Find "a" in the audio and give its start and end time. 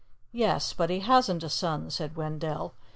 1.43-1.47